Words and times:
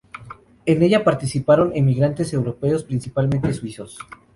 En 0.65 0.81
ella 0.81 1.03
participaron 1.03 1.73
emigrantes 1.75 2.33
europeos, 2.33 2.83
principalmente 2.83 3.53
suizos. 3.53 3.99